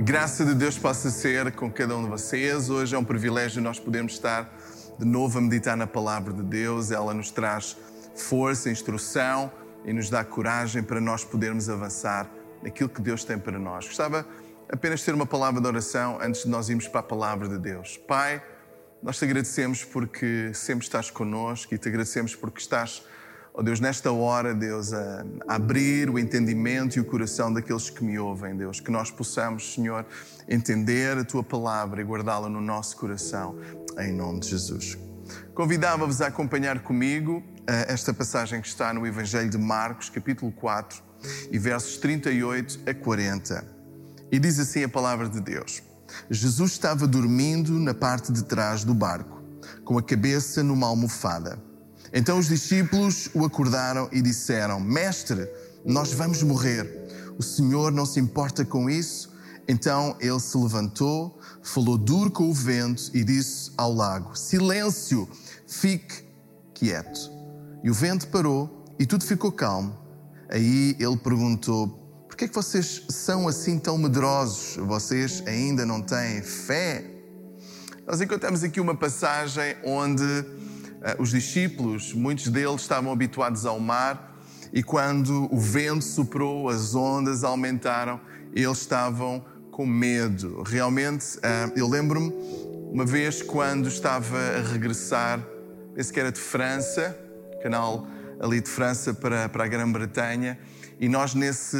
[0.00, 2.70] graça de Deus possa ser com cada um de vocês.
[2.70, 4.48] Hoje é um privilégio nós podermos estar
[4.96, 6.92] de novo a meditar na palavra de Deus.
[6.92, 7.76] Ela nos traz
[8.14, 9.50] força, instrução
[9.84, 12.30] e nos dá coragem para nós podermos avançar
[12.62, 13.86] naquilo que Deus tem para nós.
[13.86, 14.24] Gostava
[14.70, 17.58] apenas de ter uma palavra de oração antes de nós irmos para a palavra de
[17.58, 17.96] Deus.
[17.96, 18.40] Pai,
[19.02, 23.02] nós te agradecemos porque sempre estás connosco e te agradecemos porque estás
[23.60, 28.16] Oh Deus, nesta hora, Deus, a, abrir o entendimento e o coração daqueles que me
[28.16, 30.06] ouvem, Deus, que nós possamos, Senhor,
[30.48, 33.58] entender a tua palavra e guardá-la no nosso coração,
[33.98, 34.96] em nome de Jesus.
[35.54, 37.44] Convidava-vos a acompanhar comigo uh,
[37.88, 41.02] esta passagem que está no Evangelho de Marcos, capítulo 4,
[41.50, 43.66] e versos 38 a 40.
[44.30, 45.82] E diz assim a palavra de Deus:
[46.30, 49.42] Jesus estava dormindo na parte de trás do barco,
[49.84, 51.66] com a cabeça numa almofada.
[52.12, 55.48] Então os discípulos o acordaram e disseram: Mestre,
[55.84, 57.34] nós vamos morrer.
[57.38, 59.32] O Senhor não se importa com isso?
[59.68, 65.28] Então ele se levantou, falou duro com o vento e disse ao lago: Silêncio,
[65.66, 66.24] fique
[66.74, 67.30] quieto.
[67.84, 69.96] E o vento parou e tudo ficou calmo.
[70.48, 71.88] Aí ele perguntou:
[72.26, 74.76] Por que é que vocês são assim tão medrosos?
[74.76, 77.04] Vocês ainda não têm fé?
[78.06, 80.24] Nós encontramos aqui uma passagem onde
[81.18, 84.28] os discípulos, muitos deles estavam habituados ao mar
[84.72, 88.20] e quando o vento soprou, as ondas aumentaram,
[88.52, 90.62] eles estavam com medo.
[90.62, 92.32] Realmente, eh, eu lembro-me
[92.92, 95.40] uma vez quando estava a regressar,
[95.94, 97.16] penso que era de França,
[97.62, 98.06] canal
[98.40, 100.58] ali de França para, para a Grã-Bretanha,
[101.00, 101.76] e nós nesse,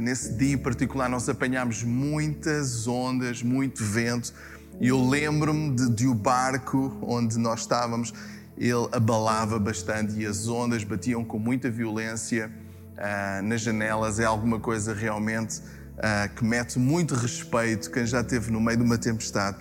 [0.00, 4.32] nesse dia em particular nós apanhámos muitas ondas, muito vento,
[4.80, 8.12] e eu lembro-me de, de o barco onde nós estávamos
[8.56, 12.50] ele abalava bastante e as ondas batiam com muita violência
[12.92, 14.20] uh, nas janelas.
[14.20, 18.84] É alguma coisa realmente uh, que mete muito respeito quem já esteve no meio de
[18.84, 19.58] uma tempestade.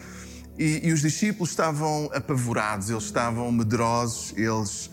[0.57, 4.91] E, e os discípulos estavam apavorados, eles estavam medrosos, eles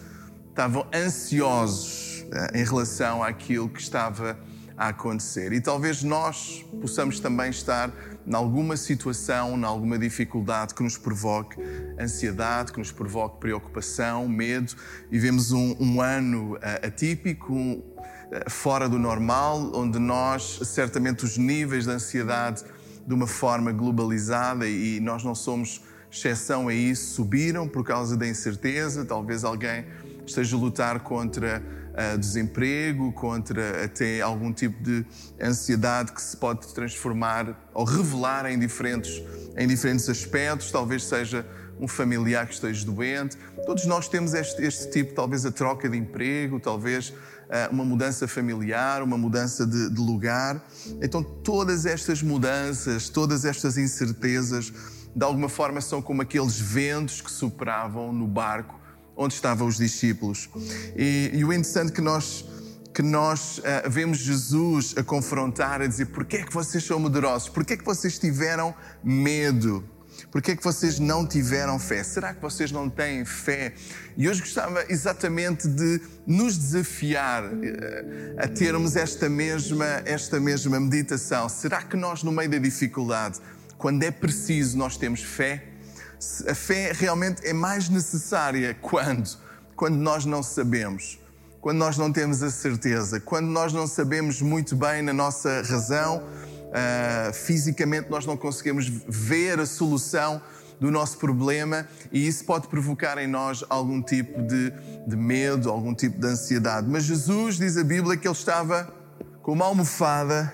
[0.49, 4.39] estavam ansiosos uh, em relação àquilo que estava
[4.77, 5.53] a acontecer.
[5.53, 7.93] E talvez nós possamos também estar
[8.29, 11.57] em alguma situação, em alguma dificuldade que nos provoque
[11.99, 14.75] ansiedade, que nos provoque preocupação, medo.
[15.11, 21.39] Vivemos um, um ano uh, atípico, um, uh, fora do normal, onde nós, certamente, os
[21.39, 22.65] níveis de ansiedade
[23.07, 25.81] de uma forma globalizada e nós não somos
[26.13, 29.07] exceção a isso, subiram por causa da incerteza.
[29.07, 29.87] Talvez alguém
[30.31, 31.63] esteja a lutar contra
[31.93, 35.05] uh, desemprego, contra até algum tipo de
[35.41, 39.23] ansiedade que se pode transformar ou revelar em diferentes,
[39.57, 41.47] em diferentes aspectos, talvez seja
[41.81, 43.37] um familiar que esteja doente.
[43.65, 48.27] Todos nós temos este, este tipo, talvez a troca de emprego, talvez uh, uma mudança
[48.27, 50.65] familiar, uma mudança de, de lugar.
[51.03, 54.73] Então, todas estas mudanças, todas estas incertezas,
[55.15, 58.78] de alguma forma são como aqueles ventos que sopravam no barco
[59.19, 60.49] onde estavam os discípulos.
[60.97, 62.45] E, e o interessante que nós
[62.95, 67.49] que nós uh, vemos Jesus a confrontar, a dizer: porquê é que vocês são medrosos?
[67.49, 68.75] Porquê é que vocês tiveram
[69.05, 69.85] medo?
[70.33, 72.03] Porquê é que vocês não tiveram fé?
[72.03, 73.75] Será que vocês não têm fé?
[74.17, 77.49] E hoje gostava exatamente de nos desafiar uh,
[78.37, 81.49] a termos esta mesma, esta mesma meditação.
[81.49, 83.39] Será que nós, no meio da dificuldade,
[83.77, 85.68] quando é preciso, nós temos fé?
[86.49, 89.39] A fé realmente é mais necessária quando?
[89.77, 91.21] Quando nós não sabemos,
[91.61, 96.19] quando nós não temos a certeza, quando nós não sabemos muito bem na nossa razão,
[96.19, 100.43] uh, fisicamente nós não conseguimos ver a solução
[100.81, 104.73] do nosso problema e isso pode provocar em nós algum tipo de,
[105.07, 106.89] de medo, algum tipo de ansiedade.
[106.89, 108.93] Mas Jesus diz a Bíblia que ele estava
[109.43, 110.53] com uma almofada,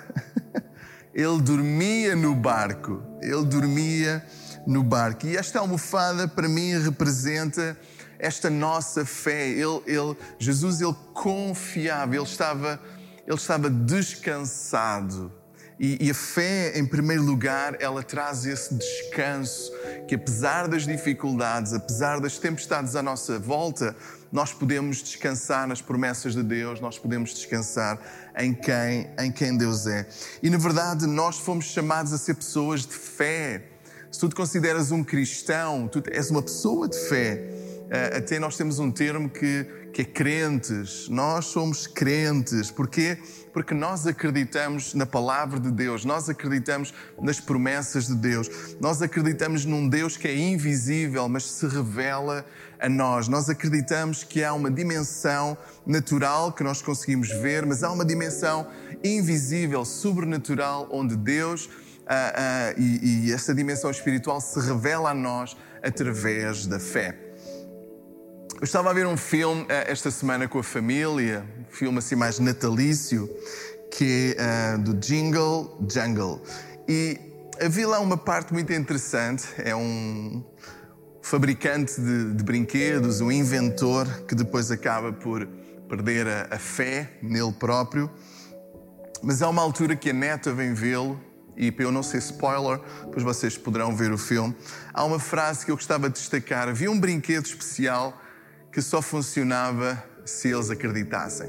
[1.14, 4.24] ele dormia no barco, ele dormia
[4.66, 5.26] no barco.
[5.26, 7.76] E esta almofada, para mim, representa
[8.18, 9.48] esta nossa fé.
[9.48, 12.80] Ele, ele, Jesus, ele confiava, ele estava,
[13.26, 15.32] ele estava descansado.
[15.78, 19.72] E, e, a fé, em primeiro lugar, ela traz esse descanso
[20.06, 23.94] que, apesar das dificuldades, apesar das tempestades à nossa volta,
[24.30, 27.98] nós podemos descansar nas promessas de Deus, nós podemos descansar
[28.38, 30.06] em quem, em quem Deus é.
[30.42, 33.73] E, na verdade, nós fomos chamados a ser pessoas de fé.
[34.14, 37.50] Se tu te consideras um cristão, tu és uma pessoa de fé.
[37.90, 41.08] Eh, até nós temos um termo que, que é crentes.
[41.08, 42.70] Nós somos crentes.
[42.70, 43.18] Porquê?
[43.52, 48.48] Porque nós acreditamos na palavra de Deus, nós acreditamos nas promessas de Deus,
[48.80, 52.46] nós acreditamos num Deus que é invisível, mas se revela
[52.78, 53.26] a nós.
[53.26, 58.68] Nós acreditamos que há uma dimensão natural que nós conseguimos ver, mas há uma dimensão
[59.02, 61.68] invisível, sobrenatural, onde Deus
[62.04, 67.18] uh, e, e essa dimensão espiritual se revela a nós através da fé.
[68.56, 72.14] Eu estava a ver um filme uh, esta semana com a família, um filme assim
[72.14, 73.28] mais natalício,
[73.90, 76.42] que é uh, do Jingle Jungle.
[76.88, 77.18] E
[77.60, 80.44] havia lá uma parte muito interessante, é um
[81.22, 85.46] fabricante de, de brinquedos, um inventor que depois acaba por
[85.88, 88.10] perder a, a fé nele próprio.
[89.22, 91.18] Mas há uma altura que a neta vem vê-lo
[91.56, 94.54] e para eu não ser spoiler, depois vocês poderão ver o filme.
[94.92, 96.68] Há uma frase que eu gostava de destacar.
[96.68, 98.20] Havia um brinquedo especial
[98.72, 101.48] que só funcionava se eles acreditassem.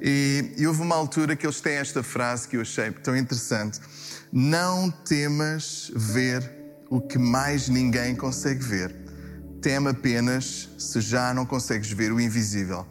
[0.00, 3.80] E, e houve uma altura que eles têm esta frase que eu achei tão interessante:
[4.32, 6.50] Não temas ver
[6.88, 8.94] o que mais ninguém consegue ver.
[9.60, 12.86] Teme apenas se já não consegues ver o invisível.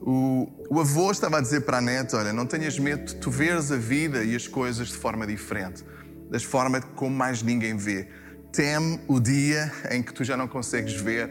[0.00, 3.30] O, o avô estava a dizer para a neta: Olha, não tenhas medo de tu
[3.30, 5.84] veres a vida e as coisas de forma diferente,
[6.30, 8.08] das formas como mais ninguém vê.
[8.52, 11.30] Teme o dia em que tu já não consegues ver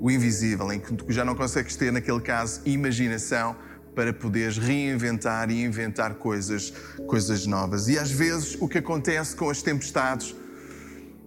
[0.00, 3.56] o invisível, em que tu já não consegues ter, naquele caso, imaginação
[3.94, 6.72] para poderes reinventar e inventar coisas,
[7.06, 7.88] coisas novas.
[7.88, 10.36] E às vezes o que acontece com as tempestades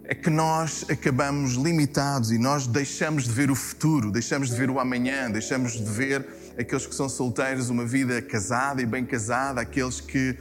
[0.03, 4.69] é que nós acabamos limitados e nós deixamos de ver o futuro, deixamos de ver
[4.69, 6.25] o amanhã, deixamos de ver
[6.59, 10.37] aqueles que são solteiros, uma vida casada e bem casada, aqueles que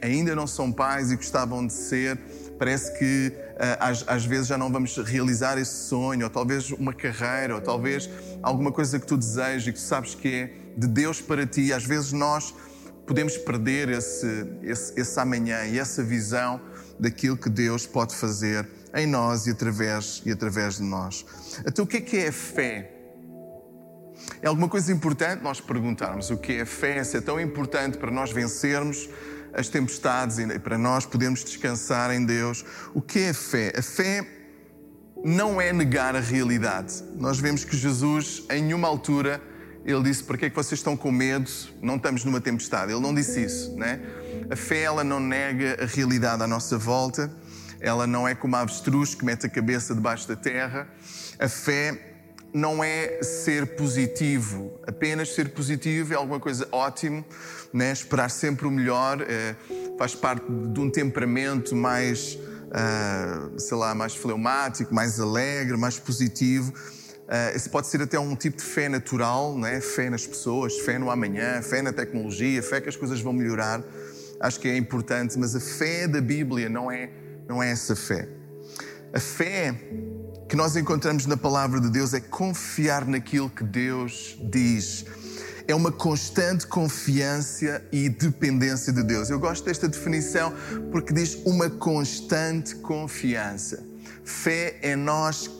[0.00, 2.18] ainda não são pais e gostavam de ser.
[2.58, 6.92] Parece que eh, às, às, vezes já não vamos realizar esse sonho, ou talvez uma
[6.92, 8.08] carreira, ou talvez
[8.42, 11.72] alguma coisa que tu desejas e que tu sabes que é de Deus para ti.
[11.72, 12.54] Às vezes nós
[13.06, 16.60] podemos perder esse, esse, esse amanhã e essa visão
[16.98, 21.26] daquilo que Deus pode fazer em nós e através, e através de nós.
[21.66, 23.01] Então, o que é que é a fé?
[24.40, 27.98] É alguma coisa importante nós perguntarmos o que é a fé, se é tão importante
[27.98, 29.08] para nós vencermos
[29.52, 32.64] as tempestades e para nós podermos descansar em Deus.
[32.94, 33.72] O que é a fé?
[33.76, 34.26] A fé
[35.24, 37.02] não é negar a realidade.
[37.16, 39.40] Nós vemos que Jesus, em nenhuma altura,
[39.84, 41.50] ele disse: Por que é que vocês estão com medo?
[41.80, 42.92] Não estamos numa tempestade.
[42.92, 44.00] Ele não disse isso, né?
[44.50, 47.32] A fé, ela não nega a realidade à nossa volta.
[47.80, 50.88] Ela não é como a avestruz que mete a cabeça debaixo da terra.
[51.38, 52.11] A fé
[52.52, 57.24] não é ser positivo, apenas ser positivo é alguma coisa ótimo,
[57.72, 57.92] né?
[57.92, 59.56] esperar sempre o melhor, é,
[59.98, 66.72] faz parte de um temperamento mais, uh, sei lá, mais fleumático, mais alegre, mais positivo.
[66.72, 69.80] Uh, esse pode ser até um tipo de fé natural, né?
[69.80, 73.82] fé nas pessoas, fé no amanhã, fé na tecnologia, fé que as coisas vão melhorar.
[74.38, 77.08] Acho que é importante, mas a fé da Bíblia não é,
[77.48, 78.28] não é essa fé.
[79.14, 79.74] A fé
[80.52, 85.06] que nós encontramos na palavra de Deus é confiar naquilo que Deus diz.
[85.66, 89.30] É uma constante confiança e dependência de Deus.
[89.30, 90.52] Eu gosto desta definição
[90.90, 93.82] porque diz uma constante confiança.
[94.26, 95.50] Fé é nós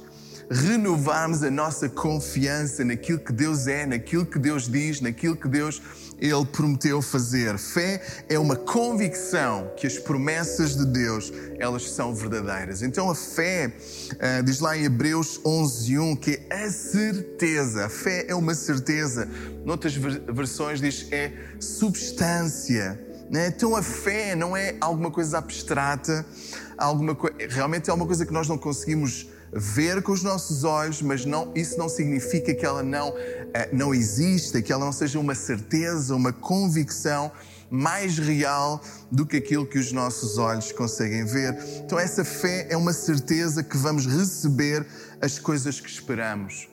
[0.50, 5.80] renovarmos a nossa confiança naquilo que Deus é, naquilo que Deus diz, naquilo que Deus
[6.22, 7.58] ele prometeu fazer.
[7.58, 12.80] Fé é uma convicção que as promessas de Deus, elas são verdadeiras.
[12.80, 13.72] Então a fé,
[14.12, 17.86] uh, diz lá em Hebreus 11.1, que é a certeza.
[17.86, 19.28] A fé é uma certeza.
[19.64, 23.00] Noutras versões diz é substância.
[23.28, 23.48] Né?
[23.48, 26.24] Então a fé não é alguma coisa abstrata,
[26.78, 27.30] alguma co...
[27.48, 31.52] realmente é alguma coisa que nós não conseguimos ver com os nossos olhos, mas não,
[31.54, 33.14] isso não significa que ela não,
[33.52, 37.30] eh, não exista, que ela não seja uma certeza, uma convicção
[37.70, 41.56] mais real do que aquilo que os nossos olhos conseguem ver.
[41.84, 44.86] Então, essa fé é uma certeza que vamos receber
[45.20, 46.68] as coisas que esperamos.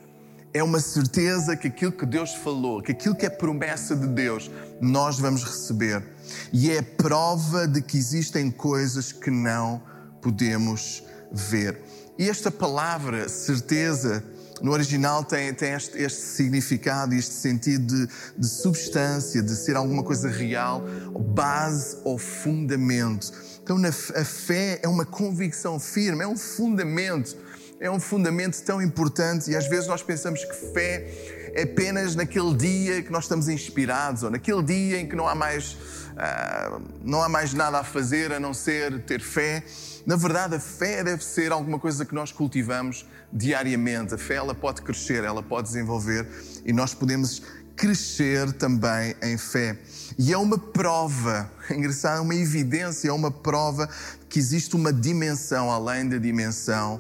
[0.54, 4.52] É uma certeza que aquilo que Deus falou, que aquilo que é promessa de Deus,
[4.82, 6.04] nós vamos receber.
[6.52, 9.82] E é prova de que existem coisas que não
[10.22, 11.82] podemos ver.
[12.20, 14.22] E esta palavra, certeza,
[14.62, 20.04] no original tem, tem este, este, significado, este sentido de, de, substância, de ser alguma
[20.04, 20.84] coisa real,
[21.18, 23.32] base ou fundamento.
[23.64, 27.38] Então, na, a fé é uma convicção firme, é um fundamento,
[27.80, 31.08] é um fundamento tão importante e às vezes nós pensamos que fé
[31.56, 35.34] é apenas naquele dia que nós estamos inspirados ou naquele dia em que não há
[35.34, 35.78] mais,
[36.20, 39.64] uh, não há mais nada a fazer a não ser ter fé.
[40.06, 44.14] Na verdade, a fé deve ser alguma coisa que nós cultivamos diariamente.
[44.14, 46.28] A fé ela pode crescer, ela pode desenvolver
[46.66, 47.42] e nós podemos
[47.76, 49.80] crescer também em fé.
[50.18, 53.90] E é uma prova, engraçado, é uma evidência, é uma prova
[54.28, 57.00] que existe uma dimensão além da dimensão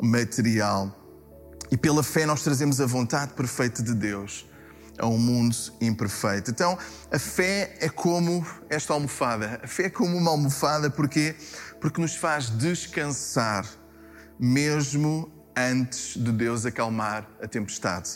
[0.00, 0.96] material.
[1.70, 4.46] E pela fé nós trazemos a vontade perfeita de Deus
[5.02, 6.52] a um mundo imperfeito.
[6.52, 6.78] Então,
[7.10, 9.60] a fé é como esta almofada.
[9.60, 11.34] A fé é como uma almofada, porquê?
[11.80, 13.66] Porque nos faz descansar,
[14.38, 18.10] mesmo antes de Deus acalmar a tempestade.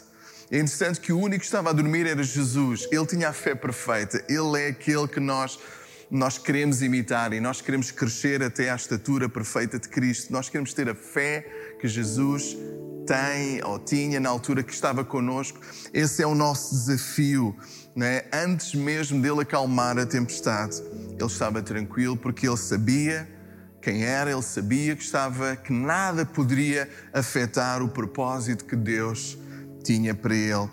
[0.48, 2.86] É interessante que o único que estava a dormir era Jesus.
[2.92, 4.24] Ele tinha a fé perfeita.
[4.28, 5.58] Ele é aquele que nós
[6.08, 10.32] nós queremos imitar e nós queremos crescer até à estatura perfeita de Cristo.
[10.32, 12.56] Nós queremos ter a fé que Jesus
[13.06, 15.60] tem ou tinha na altura que estava conosco.
[15.94, 17.56] Esse é o nosso desafio.
[17.94, 18.24] Né?
[18.32, 20.82] Antes mesmo dele acalmar a tempestade,
[21.12, 23.26] ele estava tranquilo porque ele sabia
[23.80, 29.38] quem era, ele sabia que estava que nada poderia afetar o propósito que Deus
[29.84, 30.68] tinha para ele.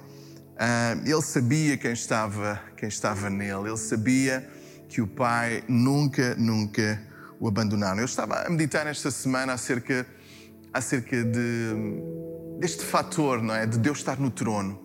[0.53, 4.49] Uh, ele sabia quem estava, quem estava nele, ele sabia
[4.89, 7.01] que o Pai nunca, nunca
[7.39, 7.99] o abandonaram.
[7.99, 10.05] Eu estava a meditar esta semana acerca,
[10.73, 11.73] acerca de,
[12.63, 13.65] deste fator, não é?
[13.65, 14.79] De Deus estar no trono.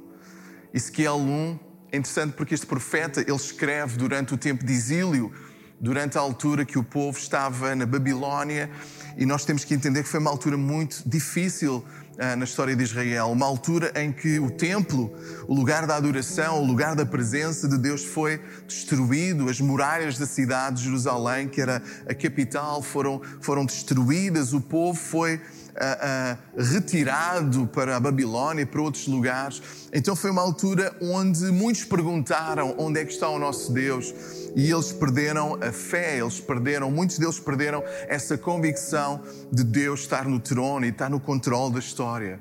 [0.75, 1.59] Ezequiel 1
[1.93, 5.33] é interessante porque este profeta, ele escreve durante o tempo de exílio,
[5.79, 8.69] durante a altura que o povo estava na Babilónia,
[9.17, 11.85] e nós temos que entender que foi uma altura muito difícil
[12.19, 15.15] ah, na história de Israel, uma altura em que o templo,
[15.47, 20.27] o lugar da adoração, o lugar da presença de Deus foi destruído, as muralhas da
[20.27, 25.41] cidade de Jerusalém, que era a capital, foram, foram destruídas, o povo foi
[25.79, 29.63] uh, retirado para a Babilónia e para outros lugares.
[29.93, 34.15] Então foi uma altura onde muitos perguntaram onde é que está o nosso Deus
[34.55, 40.27] e eles perderam a fé, eles perderam, muitos deles perderam essa convicção de Deus estar
[40.27, 42.41] no trono e estar no controle da história.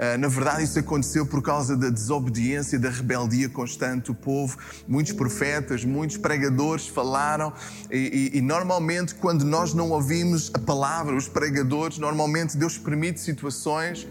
[0.00, 4.10] Uh, na verdade, isso aconteceu por causa da desobediência, da rebeldia constante.
[4.10, 4.56] O povo,
[4.88, 7.52] muitos profetas, muitos pregadores falaram,
[7.90, 13.20] e, e, e, normalmente, quando nós não ouvimos a palavra, os pregadores, normalmente Deus permite
[13.20, 14.08] situações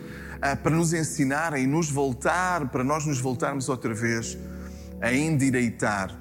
[0.63, 4.38] para nos ensinarem e nos voltar, para nós nos voltarmos outra vez
[5.01, 6.17] a endireitar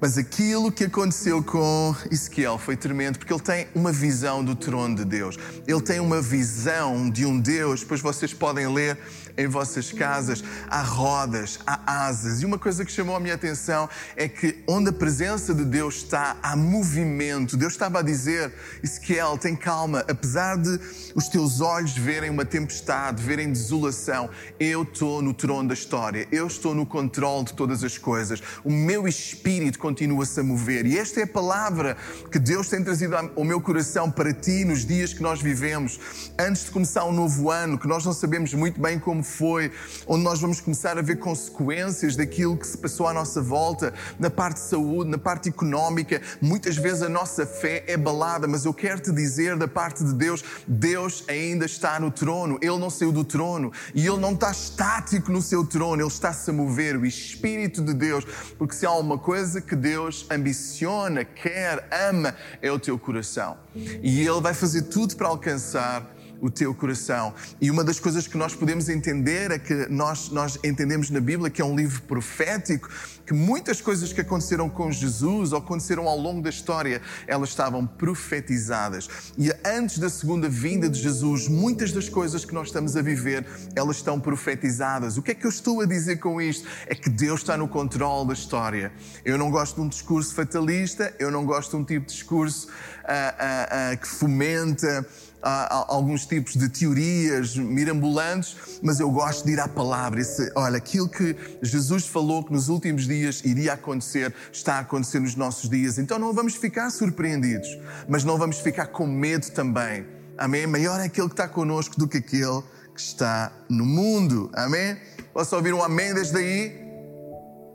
[0.00, 4.94] mas aquilo que aconteceu com Ezequiel foi tremendo, porque ele tem uma visão do trono
[4.94, 5.36] de Deus.
[5.66, 8.96] Ele tem uma visão de um Deus, depois vocês podem ler
[9.38, 12.42] em vossas casas, há rodas, há asas.
[12.42, 15.98] E uma coisa que chamou a minha atenção é que onde a presença de Deus
[15.98, 17.56] está, há movimento.
[17.56, 18.52] Deus estava a dizer,
[18.82, 20.80] Ezequiel, tem calma, apesar de
[21.14, 24.28] os teus olhos verem uma tempestade, verem desolação,
[24.58, 28.42] eu estou no trono da história, eu estou no controle de todas as coisas.
[28.64, 30.84] O meu espírito continua-se a mover.
[30.84, 31.96] E esta é a palavra
[32.32, 36.00] que Deus tem trazido ao meu coração para ti nos dias que nós vivemos.
[36.36, 39.70] Antes de começar um novo ano, que nós não sabemos muito bem como foi,
[40.06, 44.30] onde nós vamos começar a ver consequências daquilo que se passou à nossa volta, na
[44.30, 46.20] parte de saúde, na parte económica.
[46.40, 50.14] Muitas vezes a nossa fé é balada, mas eu quero te dizer da parte de
[50.14, 52.58] Deus, Deus ainda está no trono.
[52.60, 56.50] Ele não saiu do trono e ele não está estático no seu trono, ele está-se
[56.50, 56.96] a mover.
[56.96, 58.24] O Espírito de Deus,
[58.58, 63.56] porque se há uma coisa que Deus ambiciona, quer, ama, é o teu coração.
[63.74, 67.34] E Ele vai fazer tudo para alcançar o teu coração.
[67.60, 71.50] E uma das coisas que nós podemos entender é que nós, nós entendemos na Bíblia
[71.50, 72.88] que é um livro profético,
[73.26, 77.86] que muitas coisas que aconteceram com Jesus ou aconteceram ao longo da história, elas estavam
[77.86, 79.08] profetizadas.
[79.36, 83.46] E antes da segunda vinda de Jesus, muitas das coisas que nós estamos a viver,
[83.74, 85.18] elas estão profetizadas.
[85.18, 86.66] O que é que eu estou a dizer com isto?
[86.86, 88.92] É que Deus está no controle da história.
[89.24, 92.68] Eu não gosto de um discurso fatalista, eu não gosto de um tipo de discurso
[93.04, 95.06] ah, ah, ah, que fomenta
[95.42, 100.20] alguns tipos de teorias mirambulantes, mas eu gosto de ir à palavra.
[100.20, 105.20] Esse, olha, aquilo que Jesus falou que nos últimos dias iria acontecer, está a acontecer
[105.20, 105.98] nos nossos dias.
[105.98, 107.68] Então não vamos ficar surpreendidos,
[108.08, 110.06] mas não vamos ficar com medo também.
[110.36, 110.66] Amém?
[110.66, 112.62] Maior é aquele que está connosco do que aquele
[112.94, 114.50] que está no mundo.
[114.54, 114.96] Amém?
[115.32, 116.88] Posso ouvir um amém desde aí?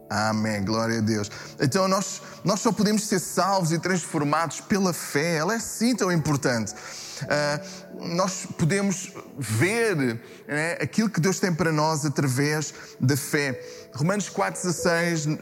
[0.10, 1.32] Amém, glória a Deus.
[1.60, 5.38] Então nós, nós só podemos ser salvos e transformados pela fé.
[5.38, 6.74] Ela é sim tão importante.
[7.22, 13.60] Uh, nós podemos ver né, aquilo que Deus tem para nós através da fé.
[13.93, 15.39] Romanos 4,16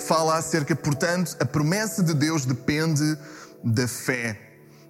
[0.00, 3.16] fala acerca, portanto, a promessa de Deus depende
[3.62, 4.38] da fé.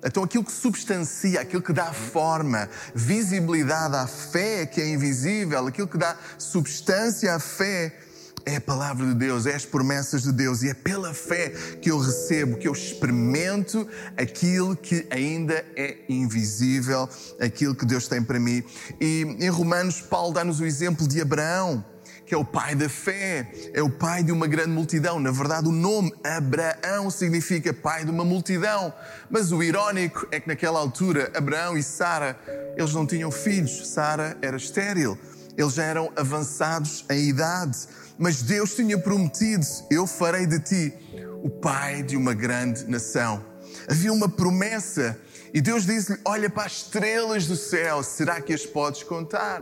[0.05, 5.87] Então, aquilo que substancia, aquilo que dá forma, visibilidade à fé, que é invisível, aquilo
[5.87, 7.97] que dá substância à fé,
[8.45, 11.91] é a palavra de Deus, é as promessas de Deus e é pela fé que
[11.91, 17.09] eu recebo, que eu experimento aquilo que ainda é invisível,
[17.41, 18.63] aquilo que Deus tem para mim.
[19.01, 21.85] E em Romanos, Paulo dá-nos o exemplo de Abraão,
[22.33, 25.21] que é o pai da fé, é o pai de uma grande multidão.
[25.21, 28.93] Na verdade, o nome Abraão significa pai de uma multidão.
[29.29, 32.39] Mas o irónico é que naquela altura, Abraão e Sara,
[32.75, 33.87] eles não tinham filhos.
[33.89, 35.19] Sara era estéril,
[35.59, 37.87] eles já eram avançados em idade.
[38.23, 40.95] Mas Deus tinha prometido: Eu farei de ti
[41.43, 43.45] o pai de uma grande nação.
[43.91, 45.19] Havia uma promessa
[45.53, 49.61] e Deus disse-lhe: Olha para as estrelas do céu, será que as podes contar?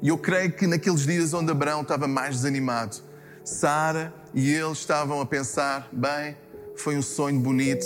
[0.00, 2.96] E eu creio que naqueles dias onde Abraão estava mais desanimado,
[3.44, 6.36] Sara e ele estavam a pensar: bem,
[6.76, 7.84] foi um sonho bonito,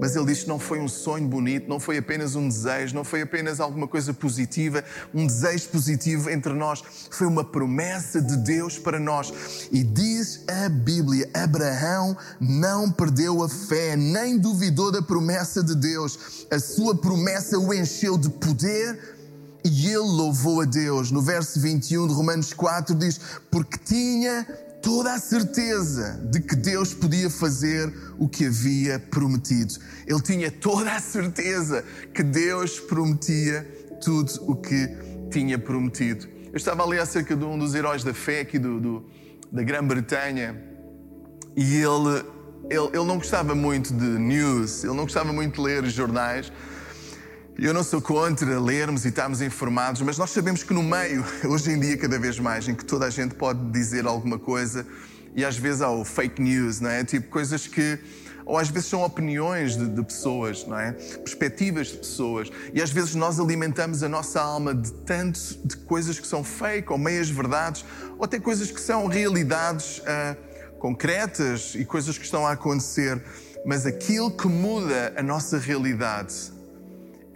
[0.00, 3.04] mas ele diz que não foi um sonho bonito, não foi apenas um desejo, não
[3.04, 4.84] foi apenas alguma coisa positiva,
[5.14, 9.32] um desejo positivo entre nós, foi uma promessa de Deus para nós.
[9.72, 16.46] E diz a Bíblia: Abraão não perdeu a fé, nem duvidou da promessa de Deus.
[16.50, 19.16] A sua promessa o encheu de poder
[19.64, 21.10] e ele louvou a Deus.
[21.10, 24.46] No verso 21 de Romanos 4 diz: Porque tinha
[24.86, 29.74] toda a certeza de que Deus podia fazer o que havia prometido.
[30.06, 33.66] Ele tinha toda a certeza que Deus prometia
[34.00, 34.88] tudo o que
[35.28, 36.28] tinha prometido.
[36.52, 39.04] Eu estava a ler acerca de um dos heróis da fé aqui do, do
[39.50, 40.56] da Grã-Bretanha
[41.56, 42.24] e ele,
[42.70, 46.52] ele, ele não gostava muito de news, ele não gostava muito de ler jornais.
[47.58, 51.70] Eu não sou contra lermos e estarmos informados, mas nós sabemos que no meio, hoje
[51.70, 54.86] em dia, cada vez mais, em que toda a gente pode dizer alguma coisa
[55.34, 57.02] e às vezes há o fake news, não é?
[57.02, 57.98] Tipo coisas que.
[58.44, 60.92] Ou às vezes são opiniões de, de pessoas, não é?
[60.92, 62.50] Perspectivas de pessoas.
[62.74, 66.92] E às vezes nós alimentamos a nossa alma de tanto de coisas que são fake
[66.92, 67.86] ou meias verdades,
[68.18, 73.20] ou até coisas que são realidades uh, concretas e coisas que estão a acontecer.
[73.64, 76.54] Mas aquilo que muda a nossa realidade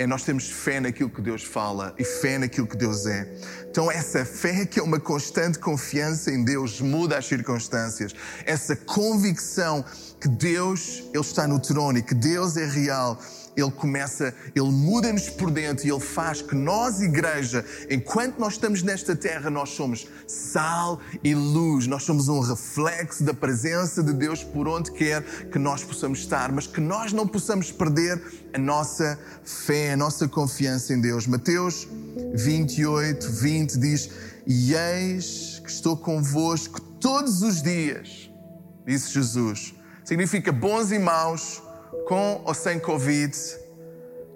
[0.01, 3.31] é nós temos fé naquilo que Deus fala e fé naquilo que Deus é.
[3.71, 8.15] Então, essa fé que é uma constante confiança em Deus muda as circunstâncias.
[8.47, 9.85] Essa convicção
[10.19, 13.21] que Deus, Ele está no trono e que Deus é real
[13.61, 18.83] ele começa, ele muda-nos por dentro e ele faz que nós, igreja, enquanto nós estamos
[18.83, 24.43] nesta terra, nós somos sal e luz, nós somos um reflexo da presença de Deus
[24.43, 28.21] por onde quer que nós possamos estar, mas que nós não possamos perder
[28.53, 31.27] a nossa fé, a nossa confiança em Deus.
[31.27, 31.89] Mateus
[32.35, 34.11] 28, 20 diz:
[34.47, 38.31] E eis que estou convosco todos os dias,
[38.87, 39.75] disse Jesus.
[40.05, 41.63] Significa bons e maus
[42.07, 43.33] com ou sem Covid,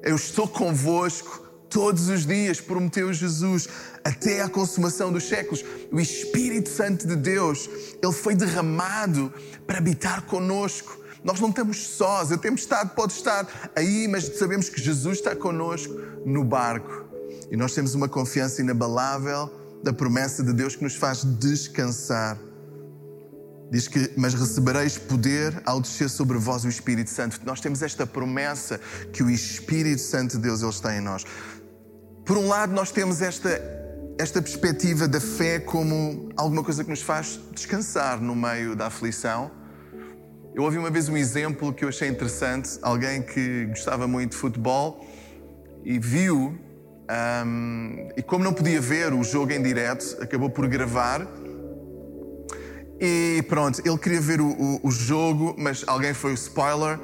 [0.04, 3.66] eu estou convosco todos os dias, prometeu Jesus,
[4.04, 5.64] até à consumação dos séculos.
[5.90, 7.68] O Espírito Santo de Deus,
[8.00, 9.32] ele foi derramado
[9.66, 11.00] para habitar conosco.
[11.24, 15.94] Nós não estamos sós, a tempestade pode estar aí, mas sabemos que Jesus está conosco
[16.24, 17.06] no barco.
[17.50, 19.50] E nós temos uma confiança inabalável
[19.82, 22.38] da promessa de Deus que nos faz descansar.
[23.74, 27.40] Diz que, mas recebereis poder ao descer sobre vós o Espírito Santo.
[27.44, 28.80] Nós temos esta promessa
[29.12, 31.24] que o Espírito Santo de Deus ele está em nós.
[32.24, 33.60] Por um lado, nós temos esta,
[34.16, 39.50] esta perspectiva da fé como alguma coisa que nos faz descansar no meio da aflição.
[40.54, 42.78] Eu ouvi uma vez um exemplo que eu achei interessante.
[42.80, 45.04] Alguém que gostava muito de futebol
[45.84, 46.56] e viu,
[47.44, 51.26] um, e como não podia ver o jogo em direto, acabou por gravar
[53.00, 56.98] e pronto, ele queria ver o, o, o, jogo, mas alguém foi o spoiler.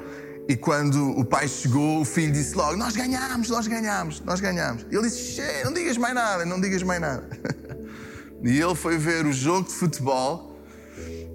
[0.47, 4.85] E quando o pai chegou, o filho disse logo: Nós ganhamos, nós ganhamos, nós ganhamos.
[4.89, 7.27] E ele disse: Não digas mais nada, não digas mais nada.
[8.43, 10.59] e ele foi ver o jogo de futebol.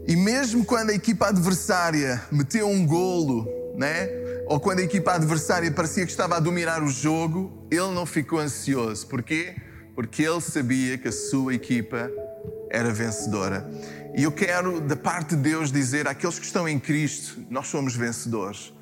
[0.07, 4.09] E mesmo quando a equipa adversária meteu um golo, né?
[4.47, 8.39] ou quando a equipa adversária parecia que estava a dominar o jogo, ele não ficou
[8.39, 9.07] ansioso.
[9.09, 9.57] Porquê?
[9.95, 12.11] Porque ele sabia que a sua equipa
[12.71, 13.69] era vencedora.
[14.17, 17.95] E eu quero, da parte de Deus, dizer àqueles que estão em Cristo: nós somos
[17.95, 18.73] vencedores.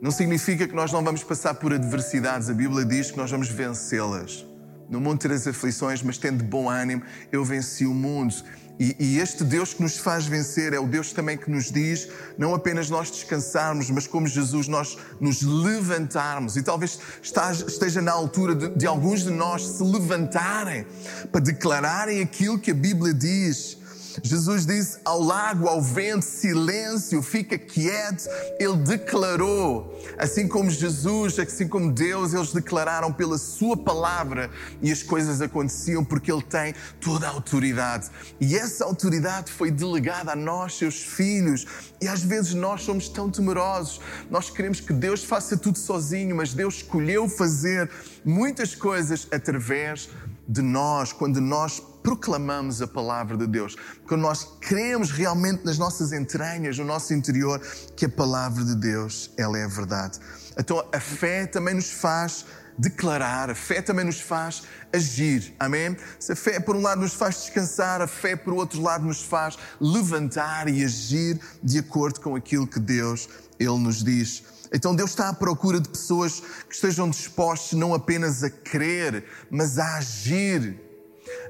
[0.00, 2.50] Não significa que nós não vamos passar por adversidades.
[2.50, 4.44] A Bíblia diz que nós vamos vencê-las.
[4.90, 8.34] No mundo terás aflições, mas tendo bom ânimo, eu venci o mundo.
[8.80, 12.08] E, e, este Deus que nos faz vencer é o Deus também que nos diz
[12.36, 16.56] não apenas nós descansarmos, mas como Jesus nós nos levantarmos.
[16.56, 20.84] E talvez esteja na altura de, de alguns de nós se levantarem
[21.30, 23.80] para declararem aquilo que a Bíblia diz
[24.22, 28.28] Jesus disse ao lago, ao vento, silêncio, fica quieto.
[28.58, 35.02] Ele declarou, assim como Jesus, assim como Deus, eles declararam pela Sua palavra e as
[35.02, 38.10] coisas aconteciam porque Ele tem toda a autoridade.
[38.40, 41.66] E essa autoridade foi delegada a nós, seus filhos.
[42.00, 46.52] E às vezes nós somos tão temerosos, nós queremos que Deus faça tudo sozinho, mas
[46.52, 47.88] Deus escolheu fazer
[48.24, 50.08] muitas coisas através
[50.48, 56.12] de nós, quando nós proclamamos a palavra de Deus, quando nós cremos realmente nas nossas
[56.12, 57.60] entranhas, no nosso interior,
[57.96, 60.18] que a palavra de Deus, ela é a verdade.
[60.58, 62.44] Então a fé também nos faz
[62.76, 64.62] declarar, a fé também nos faz
[64.92, 65.54] agir.
[65.58, 65.96] Amém?
[66.18, 69.22] Se a fé, por um lado, nos faz descansar, a fé, por outro lado, nos
[69.22, 74.42] faz levantar e agir de acordo com aquilo que Deus, Ele nos diz.
[74.72, 79.78] Então Deus está à procura de pessoas que estejam dispostas não apenas a crer, mas
[79.78, 80.91] a agir.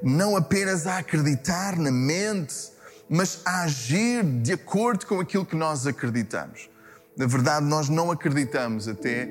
[0.02, 2.70] Não apenas a acreditar na mente,
[3.08, 6.70] mas a agir de acordo com aquilo que nós acreditamos.
[7.16, 9.28] Na verdade, nós não acreditamos até,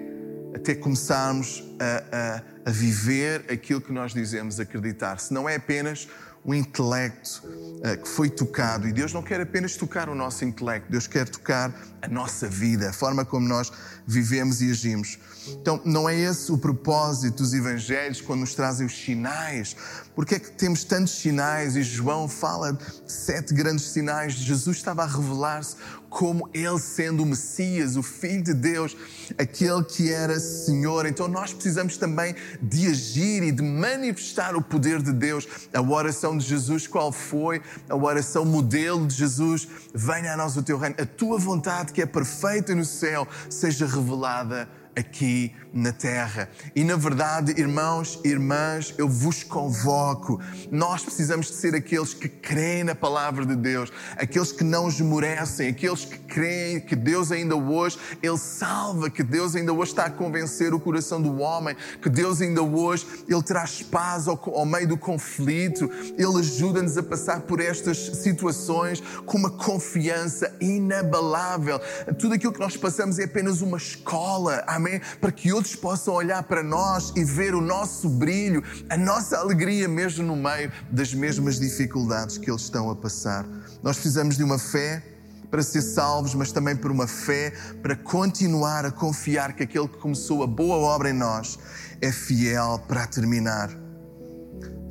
[0.54, 5.20] até começarmos a, a, a viver aquilo que nós dizemos acreditar.
[5.20, 6.08] Se não é apenas
[6.44, 8.88] o intelecto uh, que foi tocado.
[8.88, 12.90] E Deus não quer apenas tocar o nosso intelecto, Deus quer tocar a nossa vida,
[12.90, 13.72] a forma como nós
[14.08, 15.20] vivemos e agimos.
[15.48, 19.76] Então, não é esse o propósito dos evangelhos quando nos trazem os sinais.
[20.16, 21.76] Porque é que temos tantos sinais?
[21.76, 24.34] E João fala de sete grandes sinais.
[24.34, 25.76] Jesus estava a revelar-se
[26.10, 28.96] como Ele sendo o Messias, o Filho de Deus,
[29.38, 31.06] aquele que era Senhor.
[31.06, 35.48] Então nós precisamos também de agir e de manifestar o poder de Deus.
[35.74, 37.62] A oração de Jesus, qual foi?
[37.90, 42.02] A oração modelo de Jesus: Venha a nós o teu reino, a tua vontade que
[42.02, 46.50] é perfeita no céu, seja revelada aqui na terra.
[46.76, 50.40] E na verdade, irmãos e irmãs, eu vos convoco.
[50.70, 55.70] Nós precisamos de ser aqueles que creem na palavra de Deus, aqueles que não esmorecem,
[55.70, 60.10] aqueles que creem que Deus ainda hoje ele salva, que Deus ainda hoje está a
[60.10, 64.88] convencer o coração do homem, que Deus ainda hoje ele traz paz ao, ao meio
[64.88, 71.80] do conflito, ele ajuda-nos a passar por estas situações com uma confiança inabalável.
[72.20, 75.02] Tudo aquilo que nós passamos é apenas uma escola, amém?
[75.20, 79.88] Para que outros possam olhar para nós e ver o nosso brilho, a nossa alegria,
[79.88, 83.46] mesmo no meio das mesmas dificuldades que eles estão a passar.
[83.82, 85.04] Nós precisamos de uma fé
[85.50, 89.98] para ser salvos, mas também por uma fé para continuar a confiar que aquele que
[89.98, 91.60] começou a boa obra em nós
[92.00, 93.81] é fiel para terminar.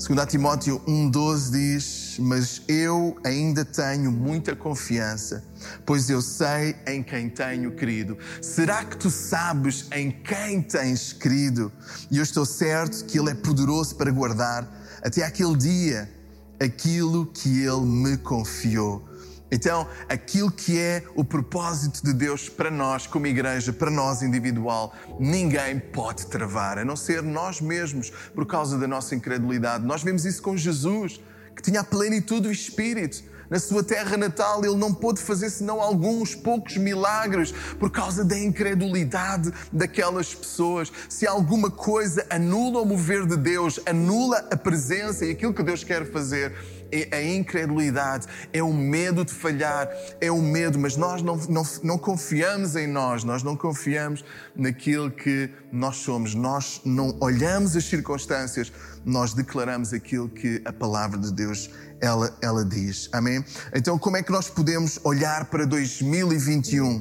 [0.01, 5.45] 2 Timóteo 1,12 diz: Mas eu ainda tenho muita confiança,
[5.85, 8.17] pois eu sei em quem tenho querido.
[8.41, 11.71] Será que tu sabes em quem tens querido?
[12.11, 14.67] E eu estou certo que Ele é poderoso para guardar
[15.03, 16.11] até aquele dia
[16.59, 19.07] aquilo que Ele me confiou.
[19.53, 24.95] Então, aquilo que é o propósito de Deus para nós, como igreja, para nós individual,
[25.19, 29.85] ninguém pode travar, a não ser nós mesmos, por causa da nossa incredulidade.
[29.85, 31.21] Nós vemos isso com Jesus,
[31.57, 33.31] que tinha a plenitude do Espírito.
[33.51, 38.39] Na sua terra natal, ele não pôde fazer senão alguns poucos milagres por causa da
[38.39, 40.93] incredulidade daquelas pessoas.
[41.09, 45.83] Se alguma coisa anula o mover de Deus, anula a presença e aquilo que Deus
[45.83, 46.55] quer fazer,
[46.93, 49.89] é a incredulidade, é o medo de falhar,
[50.21, 54.25] é o medo, mas nós não, não, não confiamos em nós, nós não confiamos
[54.55, 58.73] naquilo que nós somos, nós não olhamos as circunstâncias,
[59.05, 63.09] nós declaramos aquilo que a palavra de Deus ela, ela diz.
[63.13, 63.45] Amém?
[63.75, 67.01] Então, como é que nós podemos olhar para 2021?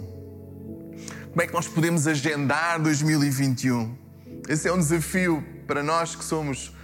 [1.30, 3.96] Como é que nós podemos agendar 2021?
[4.48, 6.76] Esse é um desafio para nós que somos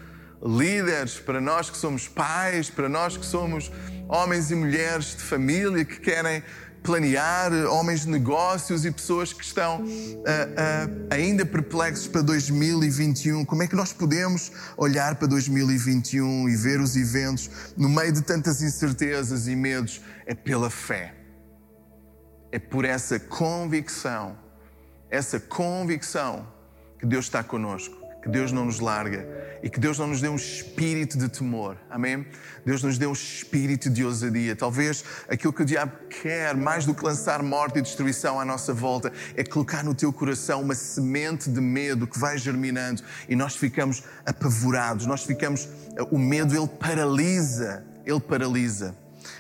[0.44, 3.72] líderes, para nós que somos pais, para nós que somos
[4.08, 6.44] homens e mulheres de família que querem
[6.86, 13.44] planear, homens de negócios e pessoas que estão uh, uh, ainda perplexos para 2021.
[13.44, 18.22] Como é que nós podemos olhar para 2021 e ver os eventos no meio de
[18.22, 20.00] tantas incertezas e medos?
[20.28, 21.16] É pela fé.
[22.52, 24.38] É por essa convicção,
[25.10, 26.48] essa convicção
[27.00, 29.24] que Deus está conosco que Deus não nos larga
[29.62, 31.78] e que Deus não nos dê um espírito de temor.
[31.88, 32.26] Amém?
[32.66, 34.56] Deus nos dê um espírito de ousadia.
[34.56, 38.74] Talvez aquilo que o diabo quer, mais do que lançar morte e destruição à nossa
[38.74, 43.56] volta, é colocar no teu coração uma semente de medo que vai germinando e nós
[43.56, 45.70] ficamos apavorados, nós ficamos.
[46.10, 47.86] O medo, ele paralisa.
[48.04, 48.96] Ele paralisa.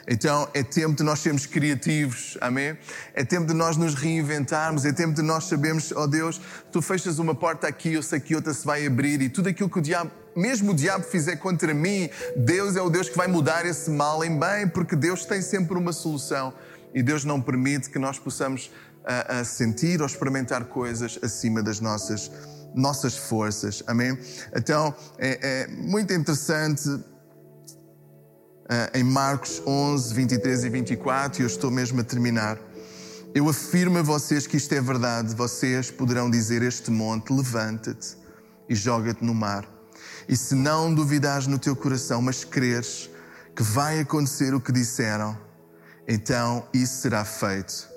[0.07, 2.77] Então é tempo de nós sermos criativos, amém?
[3.13, 6.81] É tempo de nós nos reinventarmos, é tempo de nós sabermos, ó oh Deus, tu
[6.81, 9.79] fechas uma porta aqui, eu sei que outra se vai abrir e tudo aquilo que
[9.79, 13.65] o diabo, mesmo o diabo fizer contra mim, Deus é o Deus que vai mudar
[13.65, 16.53] esse mal em bem, porque Deus tem sempre uma solução
[16.93, 18.71] e Deus não permite que nós possamos
[19.05, 22.31] a, a sentir ou experimentar coisas acima das nossas
[22.75, 24.17] nossas forças, amém?
[24.53, 26.89] Então é, é muito interessante
[28.93, 32.59] em Marcos 11, 23 e 24, e eu estou mesmo a terminar.
[33.33, 35.35] Eu afirmo a vocês que isto é verdade.
[35.35, 38.17] Vocês poderão dizer este monte: levanta-te
[38.67, 39.67] e joga-te no mar.
[40.27, 43.09] E se não duvidares no teu coração, mas creres
[43.55, 45.37] que vai acontecer o que disseram,
[46.07, 47.87] então isso será feito.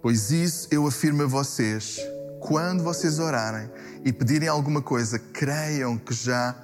[0.00, 1.98] Pois isso eu afirmo a vocês:
[2.40, 3.70] quando vocês orarem,
[4.04, 6.56] e pedirem alguma coisa, creiam que já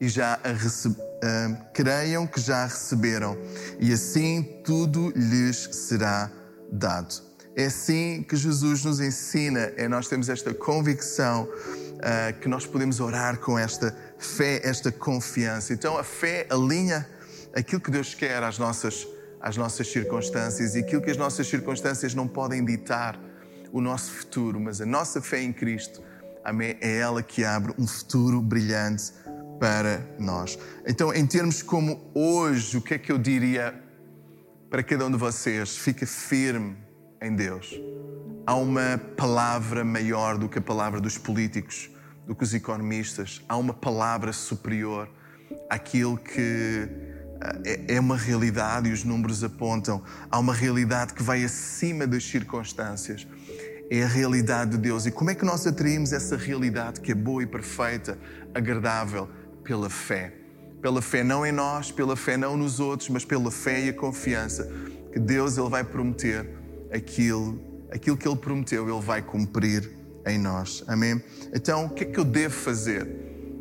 [0.00, 0.94] e já a rece...
[1.18, 3.36] uh, creiam que já receberam,
[3.78, 6.30] e assim tudo lhes será
[6.70, 7.26] dado.
[7.56, 13.00] É assim que Jesus nos ensina, é nós temos esta convicção uh, que nós podemos
[13.00, 15.72] orar com esta fé, esta confiança.
[15.72, 17.08] Então a fé alinha
[17.54, 19.06] aquilo que Deus quer às nossas,
[19.40, 23.18] às nossas circunstâncias e aquilo que as nossas circunstâncias não podem ditar
[23.72, 26.02] o nosso futuro, mas a nossa fé em Cristo,
[26.44, 29.12] amém, é ela que abre um futuro brilhante
[29.58, 30.58] para nós.
[30.86, 33.74] Então, em termos como hoje, o que é que eu diria
[34.70, 35.76] para cada um de vocês?
[35.76, 36.76] Fica firme
[37.20, 37.74] em Deus.
[38.46, 41.90] Há uma palavra maior do que a palavra dos políticos,
[42.26, 43.42] do que os economistas.
[43.48, 45.08] Há uma palavra superior
[45.68, 46.88] àquilo que
[47.64, 50.02] eh, é, é uma realidade e os números apontam.
[50.30, 53.26] Há uma realidade que vai acima das circunstâncias
[53.90, 55.06] é a realidade de Deus.
[55.06, 58.18] E como é que nós atraímos essa realidade que é boa e perfeita,
[58.54, 59.28] agradável?
[59.68, 60.32] Pela fé.
[60.82, 63.92] Pela fé não em nós, pela fé não nos outros, mas pela fé e a
[63.92, 64.72] confiança
[65.12, 66.48] que Deus ele vai prometer
[66.92, 67.60] aquilo,
[67.92, 69.90] aquilo que Ele prometeu, Ele vai cumprir
[70.26, 70.82] em nós.
[70.86, 71.22] Amém?
[71.54, 73.02] Então, o que é que eu devo fazer?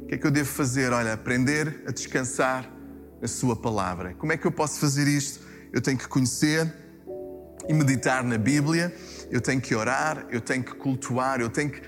[0.04, 0.94] O que é que eu devo fazer?
[0.94, 2.72] Olha, aprender a descansar
[3.22, 4.14] na Sua palavra.
[4.14, 5.46] Como é que eu posso fazer isto?
[5.74, 6.74] Eu tenho que conhecer
[7.68, 8.94] e meditar na Bíblia
[9.30, 11.82] eu tenho que orar, eu tenho que cultuar, eu tenho que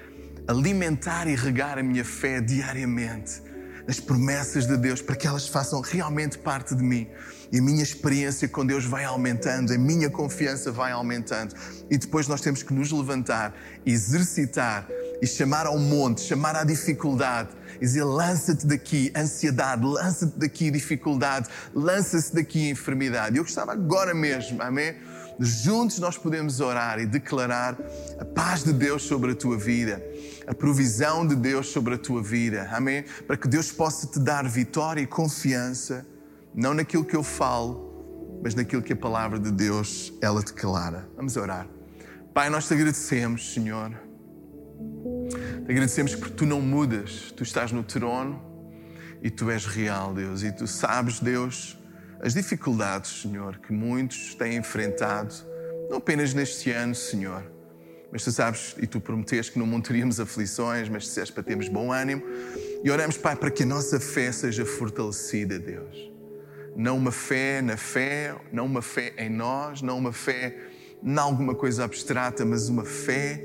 [0.48, 3.42] alimentar e regar a minha fé diariamente
[3.90, 7.08] nas promessas de Deus para que elas façam realmente parte de mim.
[7.52, 11.56] E a minha experiência com Deus vai aumentando, a minha confiança vai aumentando.
[11.90, 13.52] E depois nós temos que nos levantar,
[13.84, 14.88] exercitar
[15.20, 21.50] e chamar ao monte, chamar à dificuldade e dizer: lança-te daqui, ansiedade, lança-te daqui, dificuldade,
[21.74, 23.38] lança-se daqui, enfermidade.
[23.38, 24.94] Eu gostava agora mesmo, amém?
[25.40, 27.78] Juntos nós podemos orar e declarar
[28.20, 30.04] a paz de Deus sobre a tua vida,
[30.46, 32.70] a provisão de Deus sobre a tua vida.
[32.72, 33.06] Amém?
[33.26, 36.06] Para que Deus possa te dar vitória e confiança,
[36.54, 41.08] não naquilo que eu falo, mas naquilo que a palavra de Deus ela declara.
[41.16, 41.68] Vamos orar.
[42.34, 43.92] Pai, nós te agradecemos, Senhor.
[45.66, 48.42] Te agradecemos porque tu não mudas, tu estás no trono
[49.22, 51.79] e tu és real, Deus, e tu sabes, Deus,
[52.22, 55.34] as dificuldades, Senhor, que muitos têm enfrentado,
[55.90, 57.44] não apenas neste ano, Senhor,
[58.12, 61.92] mas tu sabes e tu prometeste que não montaríamos aflições, mas disseste para termos bom
[61.92, 62.24] ânimo.
[62.84, 66.12] E oramos, Pai, para que a nossa fé seja fortalecida, Deus.
[66.76, 70.58] Não uma fé na fé, não uma fé em nós, não uma fé
[71.04, 73.44] em alguma coisa abstrata, mas uma fé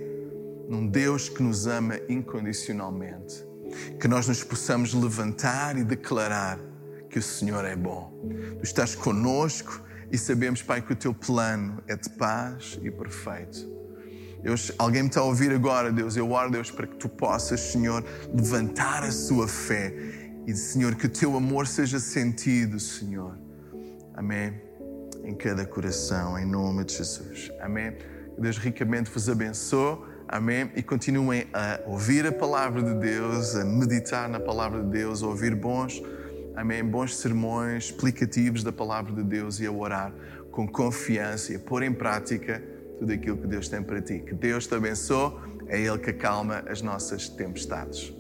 [0.68, 3.44] num Deus que nos ama incondicionalmente.
[4.00, 6.58] Que nós nos possamos levantar e declarar
[7.14, 8.12] que o Senhor é bom.
[8.58, 13.72] Tu estás conosco e sabemos, Pai, que o teu plano é de paz e perfeito.
[14.42, 16.16] Deus, alguém me está a ouvir agora, Deus.
[16.16, 19.94] Eu oro, Deus, para que tu possas, Senhor, levantar a sua fé
[20.44, 23.38] e, Senhor, que o teu amor seja sentido, Senhor.
[24.12, 24.60] Amém.
[25.22, 27.52] Em cada coração, em nome de Jesus.
[27.60, 27.92] Amém.
[27.92, 29.98] Que Deus ricamente vos abençoe.
[30.26, 30.68] Amém.
[30.74, 35.28] E continuem a ouvir a palavra de Deus, a meditar na palavra de Deus, a
[35.28, 36.02] ouvir bons
[36.56, 40.12] amém, bons sermões explicativos da palavra de Deus e a orar
[40.50, 42.62] com confiança e a pôr em prática
[42.98, 44.20] tudo aquilo que Deus tem para ti.
[44.20, 45.32] Que Deus te abençoe,
[45.66, 48.14] é Ele que acalma as nossas tempestades.